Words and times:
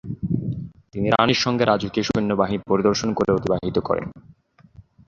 তিনি 0.93 1.07
রানীর 1.09 1.39
সঙ্গে 1.39 1.63
রাজকীয় 1.65 2.05
সৈন্যবাহিনী 2.05 2.59
পরিদর্শন 2.69 3.09
করে 3.13 3.29
অতিবাহিত 3.31 3.77
করেন। 3.79 4.07